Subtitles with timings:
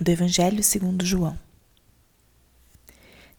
[0.00, 1.38] do Evangelho segundo João.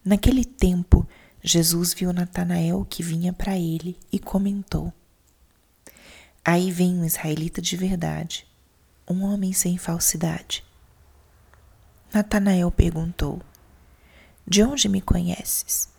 [0.04, 1.08] Naquele tempo,
[1.43, 4.94] Jesus viu Natanael que vinha para ele e comentou:
[6.44, 8.47] Aí vem um israelita de verdade,
[9.07, 10.63] um homem sem falsidade.
[12.13, 13.42] Natanael perguntou:
[14.47, 15.90] De onde me conheces?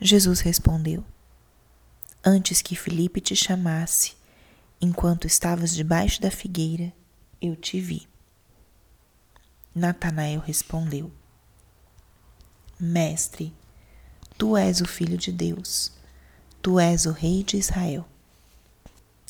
[0.00, 1.04] Jesus respondeu:
[2.24, 4.14] Antes que Felipe te chamasse,
[4.80, 6.92] enquanto estavas debaixo da figueira,
[7.40, 8.09] eu te vi.
[9.74, 11.12] Natanael respondeu:
[12.78, 13.54] Mestre,
[14.36, 15.92] tu és o filho de Deus,
[16.60, 18.04] tu és o rei de Israel.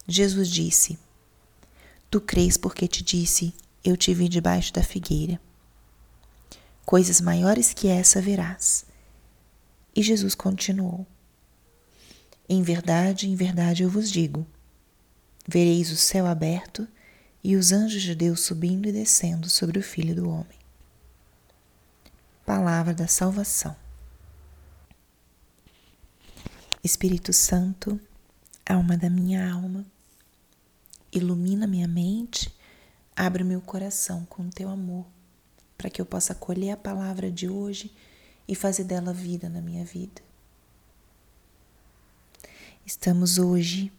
[0.09, 0.99] Jesus disse:
[2.11, 3.55] Tu crês porque te disse:
[3.85, 5.39] Eu te vi debaixo da figueira.
[6.87, 8.87] Coisas maiores que essa verás.
[9.95, 11.07] E Jesus continuou:
[12.49, 14.47] Em verdade, em verdade eu vos digo:
[15.47, 16.89] vereis o céu aberto
[17.43, 20.59] e os anjos de Deus subindo e descendo sobre o Filho do Homem.
[22.45, 23.75] Palavra da Salvação.
[26.83, 28.01] Espírito Santo,
[28.67, 29.85] alma da minha alma,
[31.13, 32.55] ilumina minha mente,
[33.17, 35.07] abre meu coração com teu amor,
[35.77, 37.95] para que eu possa acolher a palavra de hoje
[38.47, 40.23] e fazer dela vida na minha vida.
[42.85, 43.93] Estamos hoje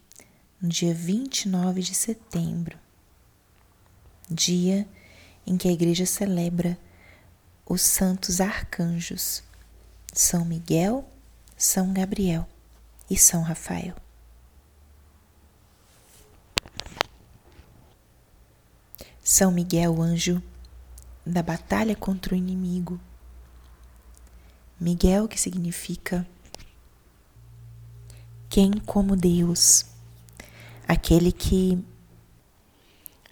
[0.60, 2.78] no dia 29 de setembro
[4.30, 4.86] dia
[5.46, 6.78] em que a igreja celebra
[7.66, 9.42] os santos arcanjos,
[10.12, 11.08] São Miguel,
[11.56, 12.46] São Gabriel
[13.08, 13.94] e São Rafael.
[19.22, 20.42] São Miguel, anjo
[21.24, 23.00] da batalha contra o inimigo.
[24.78, 26.26] Miguel, que significa
[28.50, 29.86] quem como Deus,
[30.86, 31.82] aquele que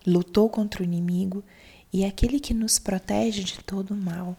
[0.07, 1.45] lutou contra o inimigo
[1.93, 4.37] e é aquele que nos protege de todo o mal,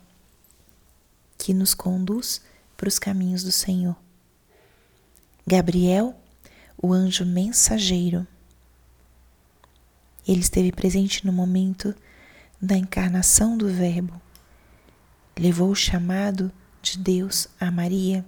[1.38, 2.42] que nos conduz
[2.78, 3.96] para os caminhos do Senhor.
[5.46, 6.16] Gabriel,
[6.82, 8.26] o anjo mensageiro,
[10.28, 11.94] ele esteve presente no momento
[12.62, 14.22] da encarnação do Verbo,
[15.38, 16.52] levou o chamado
[16.82, 18.26] de Deus a Maria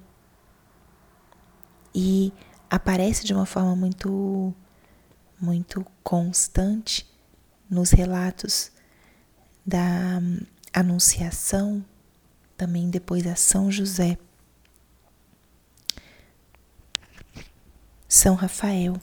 [1.94, 2.34] e
[2.70, 4.54] aparece de uma forma muito
[5.40, 7.13] muito constante
[7.74, 8.72] nos relatos
[9.66, 10.22] da
[10.72, 11.84] Anunciação,
[12.56, 14.18] também depois a São José.
[18.08, 18.96] São Rafael,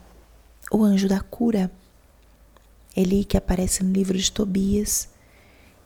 [0.71, 1.71] o anjo da cura,
[2.97, 5.09] ele que aparece no livro de Tobias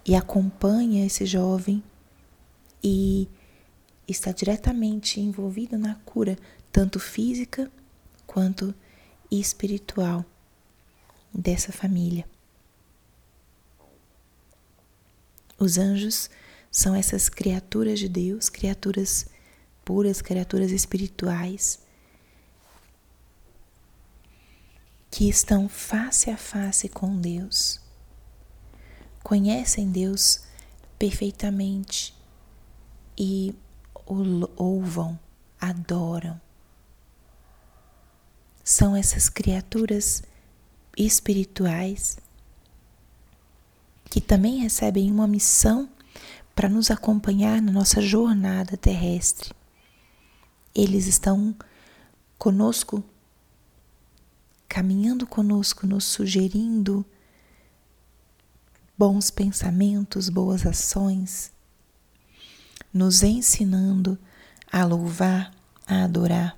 [0.05, 1.83] e acompanha esse jovem
[2.83, 3.28] e
[4.06, 6.37] está diretamente envolvido na cura,
[6.71, 7.71] tanto física
[8.27, 8.75] quanto
[9.31, 10.25] espiritual
[11.33, 12.34] dessa família.
[15.59, 16.28] Os anjos
[16.70, 19.26] são essas criaturas de Deus, criaturas
[19.84, 21.78] puras, criaturas espirituais,
[25.10, 27.81] que estão face a face com Deus,
[29.22, 30.41] conhecem Deus
[30.98, 32.12] perfeitamente
[33.16, 33.54] e
[34.04, 35.19] o louvam,
[35.60, 36.41] adoram.
[38.65, 40.22] São essas criaturas
[40.97, 42.19] espirituais
[44.14, 45.88] que também recebem uma missão
[46.54, 49.50] para nos acompanhar na nossa jornada terrestre.
[50.72, 51.52] Eles estão
[52.38, 53.03] conosco,
[54.69, 57.04] caminhando conosco, nos sugerindo
[58.97, 61.50] bons pensamentos, boas ações,
[62.92, 64.16] nos ensinando
[64.70, 65.53] a louvar,
[65.88, 66.56] a adorar.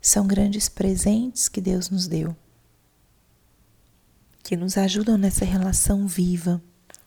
[0.00, 2.34] São grandes presentes que Deus nos deu
[4.48, 6.58] que nos ajudam nessa relação viva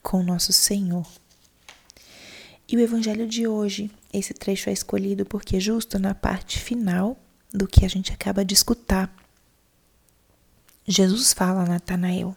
[0.03, 1.07] com o nosso Senhor.
[2.67, 7.17] E o evangelho de hoje, esse trecho é escolhido porque justo na parte final
[7.51, 9.11] do que a gente acaba de escutar,
[10.85, 12.35] Jesus fala a Natanael: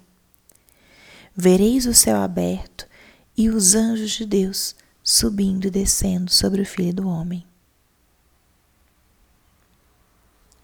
[1.37, 2.89] Vereis o céu aberto
[3.37, 7.45] e os anjos de Deus subindo e descendo sobre o Filho do Homem.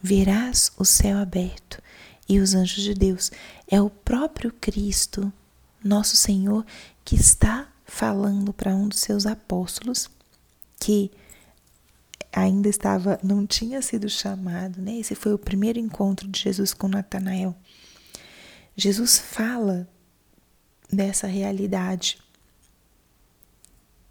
[0.01, 1.83] Verás o céu aberto
[2.31, 3.33] e os anjos de Deus.
[3.69, 5.33] É o próprio Cristo,
[5.83, 6.65] nosso Senhor,
[7.05, 10.09] que está falando para um dos seus apóstolos
[10.79, 11.11] que
[12.33, 15.01] ainda estava, não tinha sido chamado, né?
[15.01, 17.53] Esse foi o primeiro encontro de Jesus com Natanael.
[18.77, 19.89] Jesus fala
[20.89, 22.17] dessa realidade,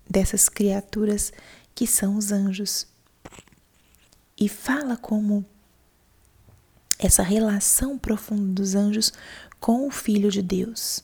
[0.10, 1.32] dessas criaturas
[1.74, 2.86] que são os anjos.
[4.38, 5.46] E fala como
[7.00, 9.14] essa relação profunda dos anjos
[9.60, 11.02] com o Filho de Deus.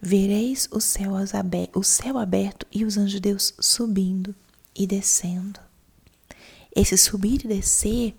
[0.00, 1.12] vereis o céu,
[1.74, 4.34] o céu aberto e os anjos de Deus subindo
[4.74, 5.60] e descendo.
[6.74, 8.16] Esse subir e descer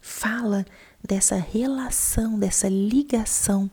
[0.00, 0.64] fala
[1.02, 3.70] dessa relação, dessa ligação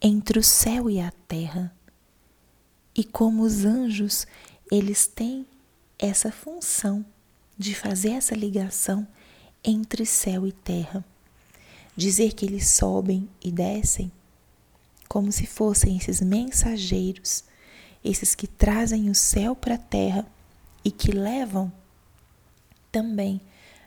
[0.00, 1.74] entre o céu e a terra.
[2.94, 4.26] E como os anjos,
[4.70, 5.46] eles têm
[5.98, 7.04] essa função
[7.56, 9.06] de fazer essa ligação
[9.62, 11.04] entre céu e terra.
[11.96, 14.10] Dizer que eles sobem e descem
[15.08, 17.44] como se fossem esses mensageiros,
[18.02, 20.26] esses que trazem o céu para a terra
[20.82, 21.70] e que levam
[22.90, 23.40] também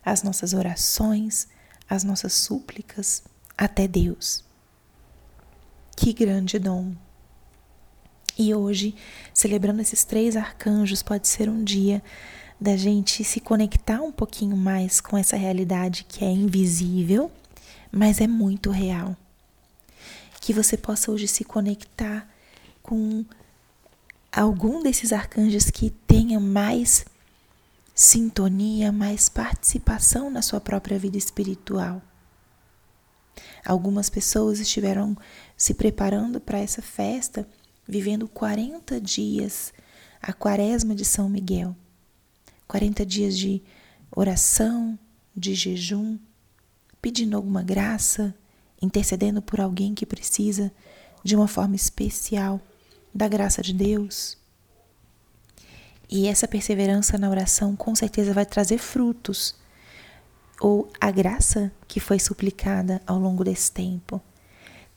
[0.04, 1.48] as nossas orações,
[1.90, 3.24] as nossas súplicas
[3.58, 4.44] até Deus.
[5.96, 6.94] Que grande dom!
[8.38, 8.94] E hoje,
[9.34, 12.04] celebrando esses três arcanjos, pode ser um dia
[12.60, 17.32] da gente se conectar um pouquinho mais com essa realidade que é invisível,
[17.96, 19.16] mas é muito real
[20.42, 22.30] que você possa hoje se conectar
[22.84, 23.24] com
[24.30, 27.06] algum desses arcanjos que tenha mais
[27.96, 32.02] sintonia, mais participação na sua própria vida espiritual.
[33.66, 35.18] Algumas pessoas estiveram
[35.56, 37.48] se preparando para essa festa,
[37.88, 39.74] vivendo 40 dias,
[40.22, 41.74] a quaresma de São Miguel.
[42.68, 43.64] 40 dias de
[44.12, 45.00] oração,
[45.34, 46.20] de jejum,
[47.06, 48.34] pedindo alguma graça,
[48.82, 50.72] intercedendo por alguém que precisa
[51.24, 52.60] de uma forma especial
[53.14, 54.36] da graça de Deus.
[56.10, 59.54] E essa perseverança na oração com certeza vai trazer frutos,
[60.60, 64.20] ou a graça que foi suplicada ao longo desse tempo.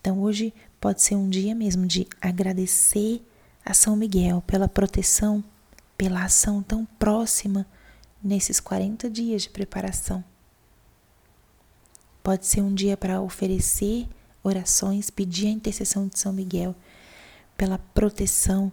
[0.00, 3.22] Então hoje pode ser um dia mesmo de agradecer
[3.62, 5.44] a São Miguel pela proteção,
[5.94, 7.66] pela ação tão próxima
[8.24, 10.24] nesses 40 dias de preparação.
[12.28, 14.06] Pode ser um dia para oferecer
[14.42, 16.76] orações, pedir a intercessão de São Miguel
[17.56, 18.70] pela proteção,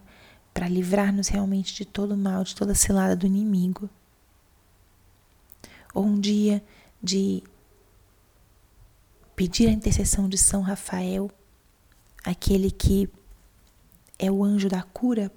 [0.52, 3.88] para livrar-nos realmente de todo o mal, de toda cilada do inimigo.
[5.94, 6.62] Ou um dia
[7.02, 7.42] de
[9.34, 11.30] pedir a intercessão de São Rafael,
[12.22, 13.08] aquele que
[14.18, 15.32] é o anjo da cura,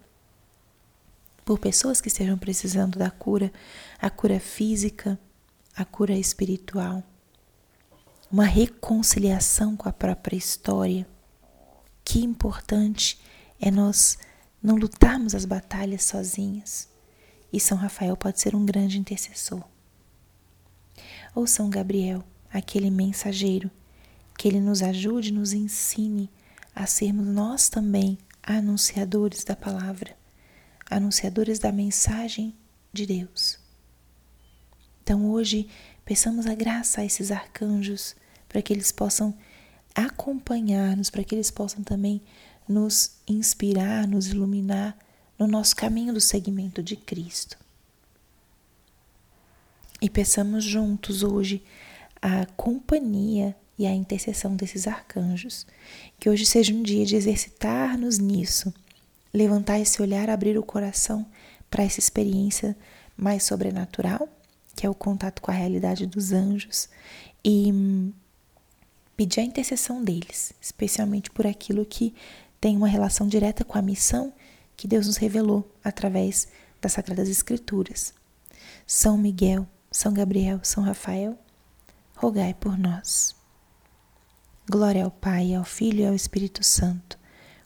[1.45, 3.49] por pessoas que estejam precisando da cura,
[3.97, 5.17] a cura física,
[5.73, 7.01] a cura espiritual
[8.31, 11.07] uma reconciliação com a própria história.
[12.03, 13.19] Que importante
[13.59, 14.17] é nós
[14.61, 16.87] não lutarmos as batalhas sozinhas.
[17.51, 19.63] E São Rafael pode ser um grande intercessor.
[21.33, 23.71] Ou São Gabriel, aquele mensageiro,
[24.37, 26.29] que ele nos ajude, nos ensine
[26.75, 30.15] a sermos nós também anunciadores da palavra,
[30.89, 32.55] anunciadores da mensagem
[32.93, 33.59] de Deus.
[35.03, 35.67] Então hoje
[36.09, 38.15] peçamos a graça a esses arcanjos
[38.47, 39.31] para que eles possam
[39.93, 42.19] acompanhar-nos, para que eles possam também
[42.67, 44.97] nos inspirar, nos iluminar
[45.37, 47.59] no nosso caminho do seguimento de Cristo.
[50.01, 51.61] E peçamos juntos hoje
[52.19, 55.67] a companhia e a intercessão desses arcanjos.
[56.19, 58.73] Que hoje seja um dia de exercitar-nos nisso,
[59.31, 61.23] levantar esse olhar, abrir o coração
[61.69, 62.75] para essa experiência
[63.15, 64.27] mais sobrenatural,
[64.79, 66.87] que é o contato com a realidade dos anjos,
[67.43, 68.13] e
[69.17, 72.15] pedir a intercessão deles, especialmente por aquilo que
[72.61, 74.31] tem uma relação direta com a missão
[74.77, 76.47] que Deus nos revelou através
[76.79, 78.13] das Sagradas Escrituras.
[78.87, 81.37] São Miguel, São Gabriel, São Rafael,
[82.15, 83.35] rogai por nós.
[84.65, 87.19] Glória ao Pai, ao Filho e ao Espírito Santo,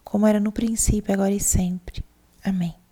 [0.03, 2.03] como era no princípio, agora e sempre.
[2.43, 2.82] Amém.